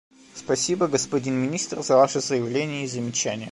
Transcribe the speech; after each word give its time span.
Спасибо, 0.33 0.87
господин 0.87 1.35
Министр, 1.35 1.83
за 1.83 1.95
Ваше 1.95 2.21
заявление 2.21 2.85
и 2.85 2.87
замечания. 2.87 3.49